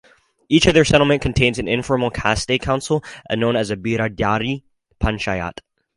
Each 0.49 0.65
of 0.65 0.73
their 0.73 0.83
settlement 0.83 1.21
contains 1.21 1.59
an 1.59 1.67
informal 1.67 2.09
caste 2.09 2.49
council, 2.59 3.03
known 3.29 3.55
as 3.55 3.69
a 3.69 3.77
biradari 3.77 4.63
panchayat. 4.99 5.59